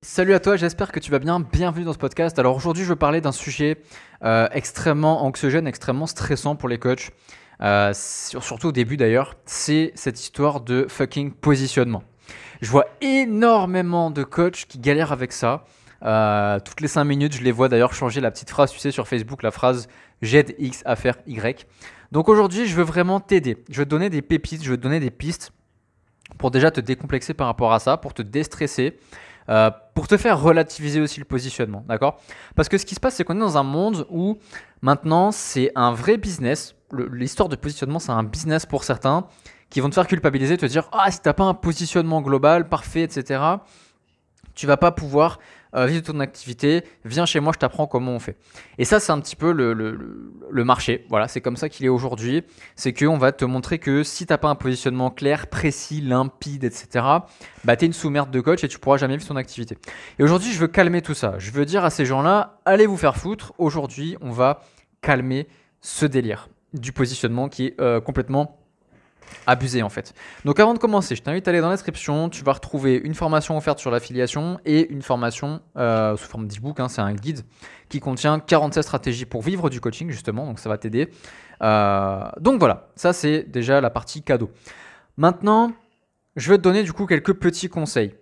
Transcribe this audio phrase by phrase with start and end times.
[0.00, 1.40] Salut à toi, j'espère que tu vas bien.
[1.40, 2.38] Bienvenue dans ce podcast.
[2.38, 3.78] Alors aujourd'hui, je veux parler d'un sujet
[4.22, 7.10] euh, extrêmement anxiogène, extrêmement stressant pour les coachs,
[7.62, 9.34] euh, surtout au début d'ailleurs.
[9.44, 12.04] C'est cette histoire de fucking positionnement.
[12.60, 15.64] Je vois énormément de coachs qui galèrent avec ça.
[16.04, 18.92] Euh, toutes les 5 minutes, je les vois d'ailleurs changer la petite phrase, tu sais,
[18.92, 19.88] sur Facebook, la phrase
[20.22, 21.66] j'aide X à faire Y.
[22.12, 23.64] Donc aujourd'hui, je veux vraiment t'aider.
[23.68, 25.50] Je veux te donner des pépites, je veux te donner des pistes
[26.38, 28.96] pour déjà te décomplexer par rapport à ça, pour te déstresser.
[29.48, 32.20] Euh, pour te faire relativiser aussi le positionnement, d'accord?
[32.54, 34.38] Parce que ce qui se passe, c'est qu'on est dans un monde où
[34.82, 36.74] maintenant c'est un vrai business.
[36.92, 39.26] L'histoire de positionnement, c'est un business pour certains
[39.70, 43.02] qui vont te faire culpabiliser, te dire ah si t'as pas un positionnement global parfait,
[43.02, 43.42] etc.
[44.54, 45.38] Tu vas pas pouvoir
[45.74, 48.36] euh, vivre ton activité, viens chez moi, je t'apprends comment on fait.
[48.78, 51.06] Et ça, c'est un petit peu le, le, marché.
[51.08, 52.44] Voilà, c'est comme ça qu'il est aujourd'hui.
[52.76, 56.64] C'est qu'on va te montrer que si tu n'as pas un positionnement clair, précis, limpide,
[56.64, 57.04] etc.,
[57.64, 59.78] bah, tu es une sous-merde de coach et tu pourras jamais vivre ton activité.
[60.18, 61.34] Et aujourd'hui, je veux calmer tout ça.
[61.38, 63.52] Je veux dire à ces gens-là, allez vous faire foutre.
[63.58, 64.62] Aujourd'hui, on va
[65.00, 65.46] calmer
[65.80, 68.58] ce délire du positionnement qui est euh, complètement
[69.46, 70.14] abusé en fait.
[70.44, 73.14] Donc avant de commencer, je t'invite à aller dans la description, tu vas retrouver une
[73.14, 77.42] formation offerte sur l'affiliation et une formation euh, sous forme d'e-book, hein, c'est un guide
[77.88, 81.10] qui contient 47 stratégies pour vivre du coaching justement, donc ça va t'aider.
[81.62, 84.50] Euh, donc voilà, ça c'est déjà la partie cadeau.
[85.16, 85.72] Maintenant,
[86.36, 88.14] je vais te donner du coup quelques petits conseils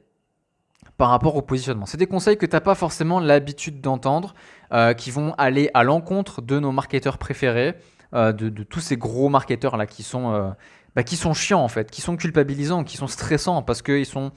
[0.96, 1.86] par rapport au positionnement.
[1.86, 4.34] C'est des conseils que tu n'as pas forcément l'habitude d'entendre,
[4.72, 7.74] euh, qui vont aller à l'encontre de nos marketeurs préférés,
[8.12, 10.54] de, de, tous ces gros marketeurs là qui sont
[10.96, 14.32] bah, qui sont chiants en fait, qui sont culpabilisants, qui sont stressants parce qu'ils sont,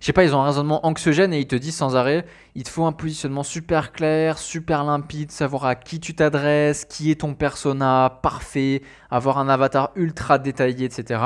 [0.00, 2.26] je sais pas, ils ont un raisonnement anxiogène et ils te disent sans arrêt,
[2.56, 7.12] il te faut un positionnement super clair, super limpide, savoir à qui tu t'adresses, qui
[7.12, 11.22] est ton persona parfait, avoir un avatar ultra détaillé, etc.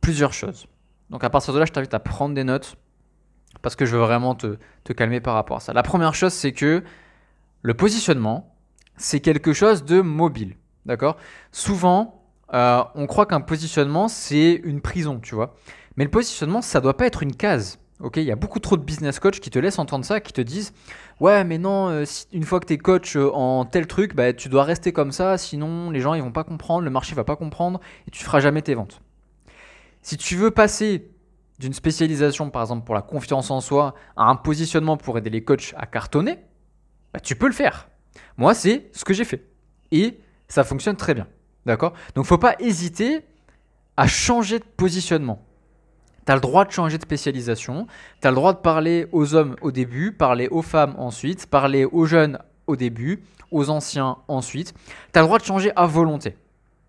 [0.00, 0.66] Plusieurs choses.
[1.10, 2.74] Donc à partir de là, je t'invite à prendre des notes
[3.62, 5.72] parce que je veux vraiment te, te calmer par rapport à ça.
[5.72, 6.82] La première chose, c'est que
[7.62, 8.53] le positionnement,
[8.96, 10.56] c'est quelque chose de mobile.
[10.86, 11.16] D'accord?
[11.52, 15.54] Souvent, euh, on croit qu'un positionnement, c'est une prison, tu vois.
[15.96, 17.78] Mais le positionnement, ça doit pas être une case.
[18.00, 20.32] Ok, il y a beaucoup trop de business coach qui te laissent entendre ça, qui
[20.32, 20.72] te disent
[21.20, 24.32] ouais, mais non, euh, une fois que tu es coach euh, en tel truc, bah,
[24.32, 27.22] tu dois rester comme ça, sinon les gens ils vont pas comprendre, le marché va
[27.22, 29.00] pas comprendre et tu feras jamais tes ventes.
[30.02, 31.08] Si tu veux passer
[31.60, 35.44] d'une spécialisation, par exemple pour la confiance en soi, à un positionnement pour aider les
[35.44, 36.40] coachs à cartonner,
[37.12, 37.88] bah, tu peux le faire.
[38.36, 39.44] Moi, c'est ce que j'ai fait
[39.90, 41.26] et ça fonctionne très bien.
[41.66, 41.94] D'accord?
[42.14, 43.24] Donc, faut pas hésiter
[43.96, 45.42] à changer de positionnement.
[46.26, 47.86] Tu as le droit de changer de spécialisation.
[48.20, 51.84] Tu as le droit de parler aux hommes au début, parler aux femmes ensuite, parler
[51.84, 54.74] aux jeunes au début, aux anciens ensuite.
[55.12, 56.36] Tu as le droit de changer à volonté.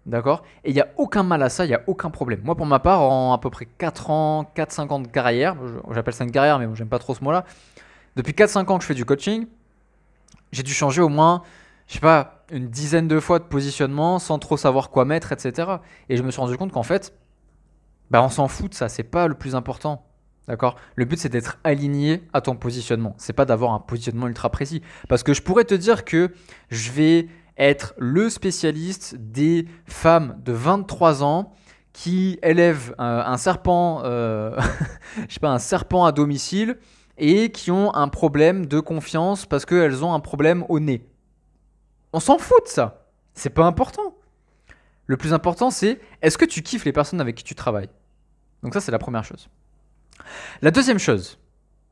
[0.06, 0.44] D'accord?
[0.64, 2.42] Et il n'y a aucun mal à ça, il n'y a aucun problème.
[2.44, 5.56] Moi, pour ma part, en à peu près 4 ans, 4-5 ans de carrière,
[5.92, 7.44] j'appelle ça une carrière, mais j'aime pas trop ce mot-là.
[8.16, 9.48] Depuis 4-5 ans que je fais du coaching,
[10.56, 11.44] j'ai dû changer au moins
[11.88, 15.70] je sais pas, une dizaine de fois de positionnement sans trop savoir quoi mettre, etc.
[16.10, 17.14] Et je me suis rendu compte qu'en fait,
[18.12, 20.06] bah on s'en fout de ça, c'est pas le plus important.
[20.48, 20.76] D'accord?
[20.96, 23.16] Le but c'est d'être aligné à ton positionnement.
[23.18, 24.82] C'est pas d'avoir un positionnement ultra précis.
[25.10, 26.34] Parce que je pourrais te dire que
[26.70, 27.28] je vais
[27.58, 31.54] être le spécialiste des femmes de 23 ans
[31.94, 34.60] qui élèvent euh, un serpent, euh,
[35.28, 36.78] je sais pas, un serpent à domicile
[37.18, 41.08] et qui ont un problème de confiance parce qu'elles ont un problème au nez.
[42.14, 43.08] On s'en fout de ça.
[43.34, 44.16] C'est pas important.
[45.08, 47.90] Le plus important, c'est est-ce que tu kiffes les personnes avec qui tu travailles?
[48.64, 49.50] Donc ça, c'est la première chose.
[50.62, 51.38] La deuxième chose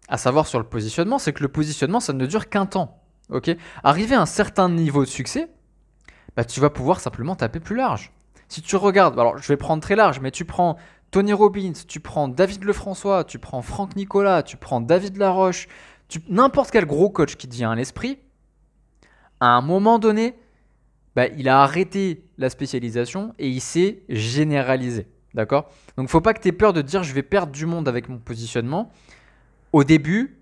[0.10, 3.02] à savoir sur le positionnement, c'est que le positionnement, ça ne dure qu'un temps.
[3.30, 3.56] Ok?
[3.84, 5.50] Arriver à un certain niveau de succès,
[6.36, 8.12] bah, tu vas pouvoir simplement taper plus large.
[8.50, 10.78] Si tu regardes, alors je vais prendre très large, mais tu prends
[11.14, 15.68] Tony Robbins, tu prends David Lefrançois, tu prends Franck Nicolas, tu prends David Laroche,
[16.28, 18.18] n'importe quel gros coach qui te vient à l'esprit,
[19.40, 20.34] à un moment donné,
[21.16, 25.06] bah, il a arrêté la spécialisation et il s'est généralisé.
[25.36, 25.70] D'accord?
[25.98, 28.10] Donc, faut pas que tu aies peur de dire je vais perdre du monde avec
[28.10, 28.92] mon positionnement.
[29.72, 30.40] Au début,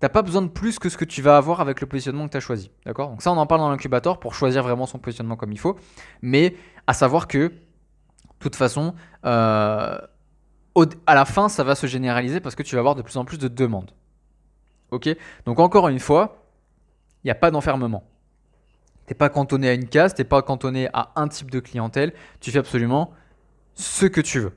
[0.00, 2.26] tu n'as pas besoin de plus que ce que tu vas avoir avec le positionnement
[2.26, 2.70] que tu as choisi.
[2.84, 3.08] D'accord?
[3.08, 5.78] Donc, ça, on en parle dans l'incubateur pour choisir vraiment son positionnement comme il faut.
[6.20, 6.56] Mais
[6.86, 8.94] à savoir que, de toute façon,
[9.26, 9.98] euh,
[11.06, 13.24] à la fin, ça va se généraliser parce que tu vas avoir de plus en
[13.24, 13.90] plus de demandes.
[14.90, 15.08] Ok?
[15.44, 16.46] Donc, encore une fois,
[17.22, 18.04] il n'y a pas d'enfermement
[19.10, 22.12] n'es pas cantonné à une case, t'es pas cantonné à un type de clientèle.
[22.40, 23.12] Tu fais absolument
[23.74, 24.56] ce que tu veux.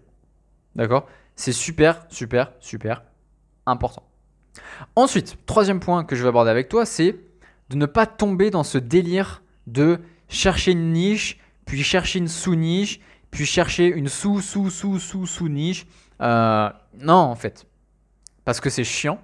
[0.75, 1.07] D'accord?
[1.36, 3.04] C'est super, super, super
[3.65, 4.04] important.
[4.95, 7.15] Ensuite, troisième point que je vais aborder avec toi, c'est
[7.69, 10.00] de ne pas tomber dans ce délire de
[10.30, 13.00] chercher une niche, puis chercher une sous-niche,
[13.34, 15.88] puis chercher une sous-sous-sous-sous-sous-niche.
[16.22, 16.70] Euh,
[17.00, 17.66] non, en fait.
[18.46, 19.20] Parce que c'est chiant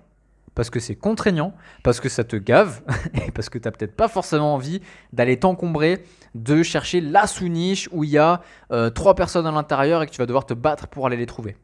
[0.56, 1.54] parce que c'est contraignant,
[1.84, 2.82] parce que ça te gave,
[3.14, 4.82] et parce que tu n'as peut-être pas forcément envie
[5.14, 6.04] d'aller t'encombrer,
[6.36, 8.42] de chercher la sous-niche où il y a
[8.74, 11.28] euh, trois personnes à l'intérieur et que tu vas devoir te battre pour aller les
[11.28, 11.56] trouver.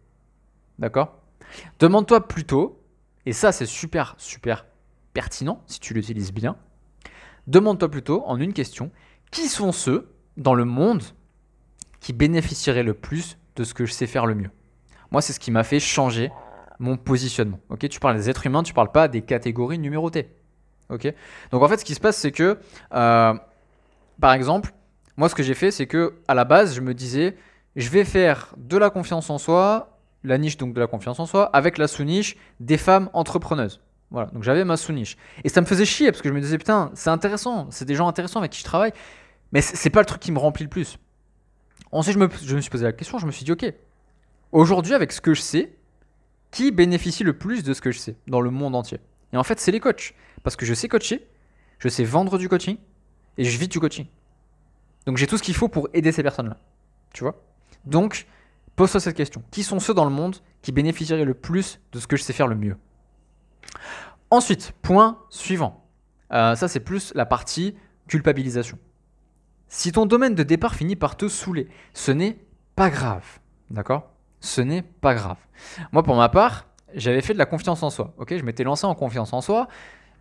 [0.79, 1.17] D'accord?
[1.79, 2.81] Demande-toi plutôt,
[3.25, 4.65] et ça c'est super, super
[5.13, 6.55] pertinent si tu l'utilises bien,
[7.47, 8.91] demande-toi plutôt en une question,
[9.29, 11.03] qui sont ceux dans le monde
[12.05, 14.51] qui bénéficieraient le plus de ce que je sais faire le mieux
[15.09, 16.31] Moi, c'est ce qui m'a fait changer
[16.77, 17.59] mon positionnement.
[17.69, 20.29] Ok, tu parles des êtres humains, tu parles pas des catégories numérotées.
[20.91, 21.11] Ok,
[21.49, 22.59] donc en fait, ce qui se passe, c'est que,
[22.93, 23.33] euh,
[24.21, 24.71] par exemple,
[25.17, 27.37] moi, ce que j'ai fait, c'est que à la base, je me disais,
[27.75, 31.25] je vais faire de la confiance en soi, la niche donc de la confiance en
[31.25, 33.81] soi, avec la sous-niche des femmes entrepreneuses.
[34.11, 35.17] Voilà, donc j'avais ma sous-niche.
[35.43, 37.95] Et ça me faisait chier parce que je me disais, putain, c'est intéressant, c'est des
[37.95, 38.93] gens intéressants avec qui je travaille,
[39.51, 40.99] mais c'est pas le truc qui me remplit le plus.
[41.95, 43.73] Ensuite, je me, je me suis posé la question, je me suis dit, ok,
[44.51, 45.77] aujourd'hui, avec ce que je sais,
[46.51, 48.99] qui bénéficie le plus de ce que je sais dans le monde entier?
[49.31, 50.13] Et en fait, c'est les coachs.
[50.43, 51.25] Parce que je sais coacher,
[51.79, 52.77] je sais vendre du coaching,
[53.37, 54.07] et je vis du coaching.
[55.05, 56.57] Donc j'ai tout ce qu'il faut pour aider ces personnes-là.
[57.13, 57.41] Tu vois?
[57.85, 58.27] Donc,
[58.75, 59.41] pose-toi cette question.
[59.49, 62.33] Qui sont ceux dans le monde qui bénéficieraient le plus de ce que je sais
[62.33, 62.75] faire le mieux?
[64.29, 65.85] Ensuite, point suivant.
[66.33, 67.73] Euh, ça, c'est plus la partie
[68.09, 68.77] culpabilisation.
[69.67, 72.37] Si ton domaine de départ finit par te saouler, ce n'est
[72.75, 73.39] pas grave.
[73.69, 74.09] D'accord?
[74.39, 75.37] Ce n'est pas grave.
[75.91, 78.13] Moi, pour ma part, j'avais fait de la confiance en soi.
[78.17, 79.67] Ok, je m'étais lancé en confiance en soi.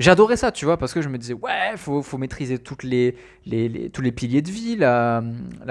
[0.01, 3.17] J'adorais ça, tu vois, parce que je me disais, ouais, faut, faut maîtriser toutes les,
[3.47, 5.23] les, tous les piliers de vie, la,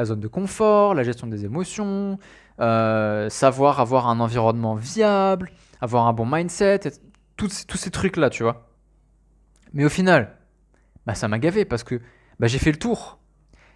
[0.04, 2.20] zone de confort, la gestion des émotions,
[2.62, 6.80] euh, savoir avoir un environnement viable, avoir un bon mindset,
[7.36, 8.70] tous ces trucs-là, tu vois.
[9.74, 10.38] Mais au final,
[11.06, 12.00] bah, ça m'a gavé parce que
[12.40, 13.20] bah, j'ai fait le tour.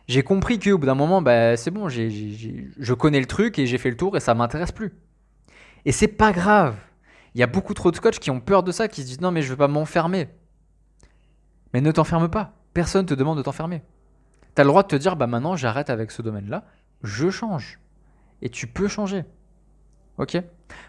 [0.07, 3.77] J'ai compris qu'au bout d'un moment, bah, c'est bon, je connais le truc et j'ai
[3.77, 4.93] fait le tour et ça m'intéresse plus.
[5.85, 6.77] Et c'est pas grave.
[7.35, 9.21] Il y a beaucoup trop de coachs qui ont peur de ça, qui se disent
[9.21, 10.29] non, mais je veux pas m'enfermer.
[11.73, 12.53] Mais ne t'enferme pas.
[12.73, 13.83] Personne te demande de t'enfermer.
[14.55, 16.63] Tu as le droit de te dire bah maintenant j'arrête avec ce domaine-là,
[17.03, 17.79] je change.
[18.41, 19.25] Et tu peux changer.
[20.17, 20.37] Ok?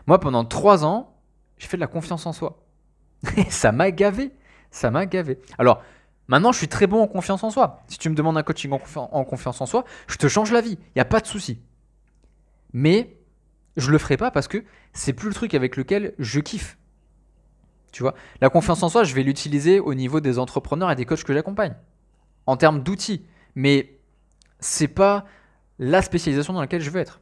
[0.06, 1.16] Moi pendant trois ans,
[1.58, 2.64] j'ai fait de la confiance en soi.
[3.36, 4.32] Et ça m'a gavé.
[4.70, 5.40] Ça m'a gavé.
[5.58, 5.82] Alors,
[6.28, 7.82] maintenant, je suis très bon en confiance en soi.
[7.88, 10.78] Si tu me demandes un coaching en, confiance en soi, je te change la vie.
[10.80, 11.60] Il n'y a pas de souci.
[12.72, 13.16] Mais
[13.76, 16.78] je le ferai pas parce que c'est plus le truc avec lequel je kiffe.
[17.92, 21.06] Tu vois, la confiance en soi, je vais l'utiliser au niveau des entrepreneurs et des
[21.06, 21.74] coachs que j'accompagne,
[22.46, 23.24] en termes d'outils.
[23.54, 23.98] Mais
[24.60, 25.24] c'est pas
[25.78, 27.20] la spécialisation dans laquelle je veux être.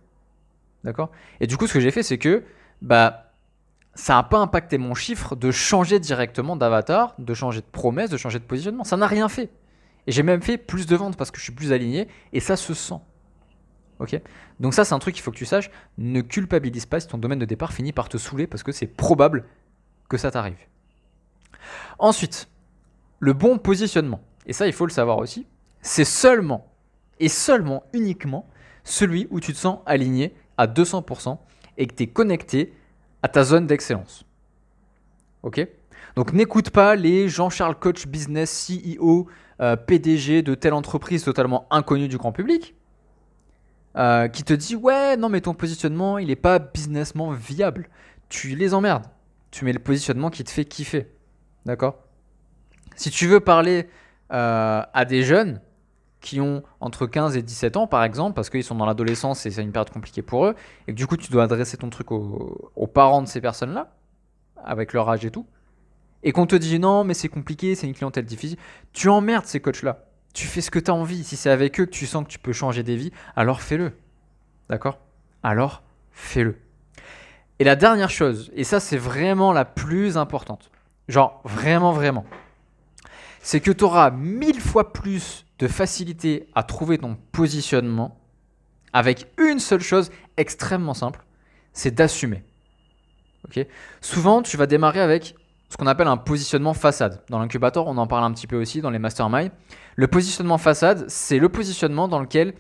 [0.83, 1.11] D'accord?
[1.41, 2.45] Et du coup, ce que j'ai fait, c'est que
[2.83, 3.26] bah
[3.97, 8.19] ça n'a pas impacté mon chiffre de changer directement d'avatar, de changer de promesse, de
[8.19, 8.85] changer de positionnement.
[8.85, 9.51] Ça n'a rien fait.
[10.07, 12.57] Et j'ai même fait plus de ventes parce que je suis plus aligné et ça
[12.57, 13.01] se sent.
[13.99, 14.21] Ok?
[14.61, 15.71] Donc ça c'est un truc qu'il faut que tu saches.
[15.97, 18.87] Ne culpabilise pas si ton domaine de départ finit par te saouler parce que c'est
[18.87, 19.47] probable
[20.11, 20.59] que ça t'arrive.
[21.99, 22.51] Ensuite,
[23.19, 24.21] le bon positionnement.
[24.45, 25.47] Et ça il faut le savoir aussi.
[25.81, 26.71] C'est seulement
[27.19, 28.47] et seulement uniquement
[28.85, 31.39] celui où tu te sens aligné à 200%
[31.79, 32.75] et que tu es connecté
[33.29, 34.25] ta zone d'excellence.
[35.43, 35.67] Ok?
[36.17, 39.29] Donc n'écoute pas les Jean-Charles Coach Business CEO,
[39.61, 42.75] euh, PDG de telle entreprise totalement inconnue du grand public
[43.97, 47.89] euh, qui te dit ouais non mais ton positionnement il n'est pas businessment viable.
[48.29, 49.05] Tu les emmerdes.
[49.51, 51.07] Tu mets le positionnement qui te fait kiffer.
[51.65, 51.99] D'accord?
[52.97, 53.89] Si tu veux parler
[54.33, 55.61] euh, à des jeunes,
[56.27, 59.53] qui ont entre 15 et 17 ans, par exemple, parce qu'ils sont dans l'adolescence et
[59.53, 60.57] c'est une période compliquée pour eux,
[60.89, 63.93] et que du coup, tu dois adresser ton truc aux, parents de ces personnes-là,
[64.65, 65.47] avec leur âge et tout,
[66.25, 68.59] et qu'on te dit non, mais c'est compliqué, c'est une clientèle difficile,
[68.93, 70.05] tu emmerdes ces coachs-là.
[70.35, 71.23] Tu fais ce que tu as envie.
[71.23, 73.93] Si c'est avec eux que tu sens que tu peux changer des vies, alors fais-le.
[74.69, 74.99] D'accord?
[75.45, 76.59] Alors fais-le.
[77.61, 80.73] Et la dernière chose, et ça c'est vraiment la plus importante,
[81.09, 82.27] genre vraiment, vraiment,
[83.41, 88.19] c'est que tu auras mille fois plus de facilité à trouver ton positionnement
[88.93, 91.25] avec une seule chose extrêmement simple,
[91.73, 92.43] c'est d'assumer.
[94.01, 95.35] Souvent, tu vas démarrer avec
[95.69, 97.23] ce qu'on appelle un positionnement façade.
[97.29, 99.51] Dans l'incubateur, on en parle un petit peu aussi dans les masterminds.
[99.97, 102.55] Le positionnement façade, c'est le positionnement dans lequel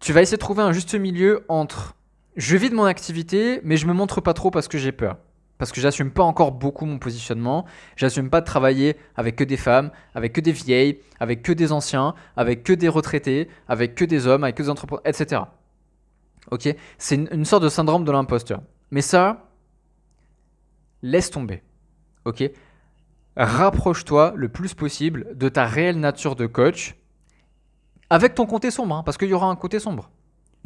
[0.00, 1.94] tu vas essayer de trouver un juste milieu entre
[2.36, 5.16] je vis de mon activité, mais je me montre pas trop parce que j'ai peur
[5.58, 7.64] parce que j'assume pas encore beaucoup mon positionnement.
[7.96, 11.72] J'assume pas de travailler avec que des femmes, avec que des vieilles, avec que des
[11.72, 15.42] anciens, avec que des retraités, avec que des hommes, avec que des entrepreneurs, etc.
[16.50, 16.68] Ok?
[16.98, 18.62] C'est une, sorte de syndrome de l'imposteur.
[18.90, 19.48] Mais ça,
[21.02, 21.62] laisse tomber.
[22.24, 22.44] Ok?
[23.36, 26.96] Rapproche-toi le plus possible de ta réelle nature de coach
[28.08, 30.10] avec ton côté sombre, hein, parce qu'il y aura un côté sombre.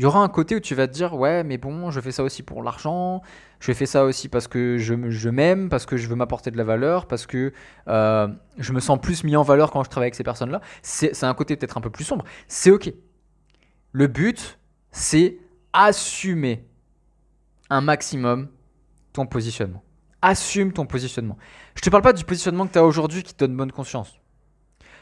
[0.01, 2.11] Il y aura un côté où tu vas te dire ouais mais bon je fais
[2.11, 3.21] ça aussi pour l'argent,
[3.59, 6.57] je fais ça aussi parce que je, je m'aime, parce que je veux m'apporter de
[6.57, 7.53] la valeur, parce que
[7.87, 10.63] euh, je me sens plus mis en valeur quand je travaille avec ces personnes-là.
[10.81, 12.25] C'est un côté peut-être un peu plus sombre.
[12.49, 12.95] C'est ok.
[13.93, 14.59] Le but
[14.91, 15.37] c'est
[15.75, 16.67] assumer
[17.69, 18.49] un maximum
[19.13, 19.83] ton positionnement.
[20.23, 21.37] Assume ton positionnement.
[21.75, 24.19] Je te parle pas du positionnement que tu as aujourd'hui qui te donne bonne conscience.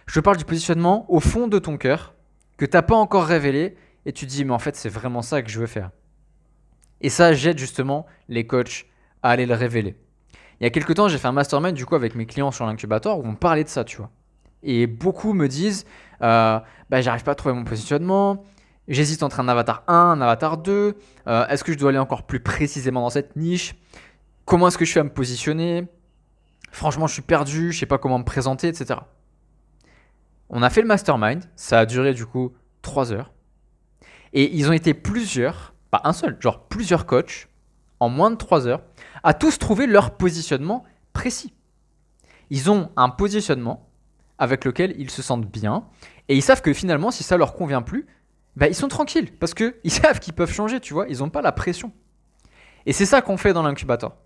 [0.07, 2.14] Je te parle du positionnement au fond de ton cœur
[2.57, 3.76] que tu n'as pas encore révélé
[4.07, 5.90] et tu te dis mais en fait c'est vraiment ça que je veux faire.
[7.00, 8.87] Et ça j'aide justement les coachs
[9.23, 9.97] à aller le révéler.
[10.61, 12.67] Il y a quelques temps j'ai fait un mastermind du coup avec mes clients sur
[12.67, 14.11] l'incubateur où on parlait de ça tu vois.
[14.62, 15.85] Et beaucoup me disent
[16.23, 16.59] euh,
[16.90, 18.45] bah, j'arrive pas à trouver mon positionnement,
[18.88, 20.97] J'hésite entre un avatar 1, un avatar 2.
[21.26, 23.75] Euh, est-ce que je dois aller encore plus précisément dans cette niche?
[24.47, 25.87] Comment est-ce que je fais à me positionner?
[26.73, 29.00] Franchement, je suis perdu, je sais pas comment me présenter, etc.
[30.49, 33.31] On a fait le mastermind, ça a duré du coup 3 heures.
[34.32, 37.49] Et ils ont été plusieurs, pas un seul, genre plusieurs coachs,
[38.00, 38.82] en moins de 3 heures,
[39.23, 41.52] à tous trouver leur positionnement précis.
[42.50, 43.88] Ils ont un positionnement
[44.38, 45.85] avec lequel ils se sentent bien,
[46.28, 48.06] et ils savent que finalement, si ça leur convient plus,
[48.56, 51.42] bah, ils sont tranquilles parce qu'ils savent qu'ils peuvent changer, tu vois, ils n'ont pas
[51.42, 51.92] la pression.
[52.87, 54.16] Et c'est ça qu'on fait dans l'incubateur.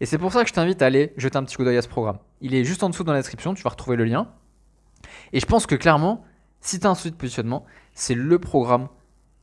[0.00, 1.82] Et c'est pour ça que je t'invite à aller jeter un petit coup d'œil à
[1.82, 2.18] ce programme.
[2.40, 4.28] Il est juste en dessous dans la description, tu vas retrouver le lien.
[5.32, 6.24] Et je pense que clairement,
[6.60, 8.88] si tu as un souci de positionnement, c'est le programme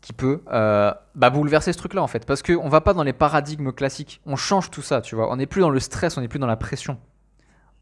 [0.02, 2.26] qui peut euh, bah, bouleverser ce truc-là en fait.
[2.26, 5.32] Parce qu'on va pas dans les paradigmes classiques, on change tout ça, tu vois.
[5.32, 6.98] On n'est plus dans le stress, on n'est plus dans la pression.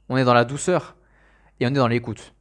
[0.10, 0.96] On est dans la douceur
[1.60, 2.34] et on est dans l'écoute.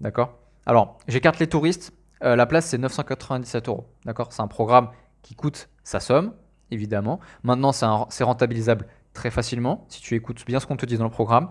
[0.00, 0.38] D'accord?
[0.66, 1.92] Alors, j'écarte les touristes.
[2.24, 3.88] Euh, la place, c'est 997 euros.
[4.04, 4.32] D'accord?
[4.32, 4.90] C'est un programme
[5.22, 6.34] qui coûte sa somme,
[6.70, 7.20] évidemment.
[7.42, 11.10] Maintenant, c'est rentabilisable très facilement si tu écoutes bien ce qu'on te dit dans le
[11.10, 11.50] programme.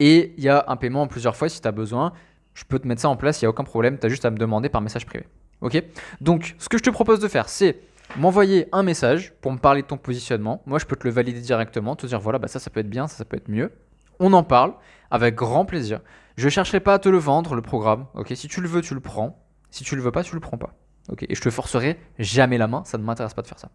[0.00, 2.12] Et il y a un paiement en plusieurs fois si tu as besoin.
[2.54, 3.98] Je peux te mettre ça en place, il n'y a aucun problème.
[3.98, 5.26] Tu as juste à me demander par message privé.
[5.60, 5.82] Ok
[6.20, 7.80] Donc, ce que je te propose de faire, c'est
[8.16, 10.62] m'envoyer un message pour me parler de ton positionnement.
[10.66, 12.90] Moi, je peux te le valider directement, te dire voilà, bah ça, ça peut être
[12.90, 13.72] bien, ça, ça peut être mieux.
[14.20, 14.74] On en parle
[15.10, 16.00] avec grand plaisir.
[16.36, 18.06] Je chercherai pas à te le vendre, le programme.
[18.14, 19.44] Ok Si tu le veux, tu le prends.
[19.70, 20.74] Si tu le veux pas, tu le prends pas.
[21.08, 23.70] Ok Et je te forcerai jamais la main, ça ne m'intéresse pas de faire ça.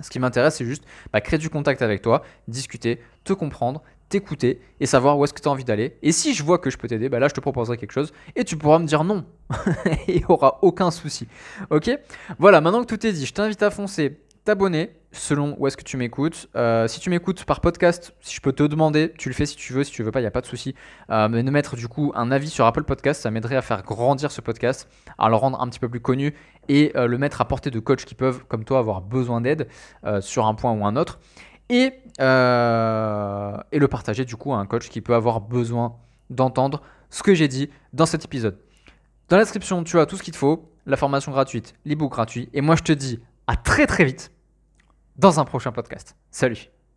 [0.00, 4.60] Ce qui m'intéresse, c'est juste bah, créer du contact avec toi, discuter, te comprendre, t'écouter
[4.80, 5.96] et savoir où est-ce que tu as envie d'aller.
[6.02, 8.12] Et si je vois que je peux t'aider, bah là, je te proposerai quelque chose
[8.36, 9.24] et tu pourras me dire non.
[10.08, 11.26] il n'y aura aucun souci.
[11.70, 11.90] Ok?
[12.38, 15.82] Voilà, maintenant que tout est dit, je t'invite à foncer t'abonner selon où est-ce que
[15.82, 16.48] tu m'écoutes.
[16.54, 19.56] Euh, si tu m'écoutes par podcast, si je peux te demander, tu le fais si
[19.56, 20.74] tu veux, si tu veux pas, il n'y a pas de souci.
[21.10, 23.82] Euh, mais de mettre du coup un avis sur Apple Podcast, ça m'aiderait à faire
[23.82, 26.34] grandir ce podcast, à le rendre un petit peu plus connu
[26.68, 29.68] et euh, le mettre à portée de coachs qui peuvent, comme toi, avoir besoin d'aide
[30.20, 31.20] sur un point ou un autre.
[31.70, 31.86] Et,
[32.18, 35.96] et le partager du coup à un coach qui peut avoir besoin
[36.30, 38.58] d'entendre ce que j'ai dit dans cet épisode.
[39.28, 42.48] Dans la description, tu as tout ce qu'il te faut, la formation gratuite, l'ebook gratuit.
[42.52, 44.30] Et moi, je te dis à très très vite
[45.16, 46.16] dans un prochain podcast.
[46.30, 46.73] Salut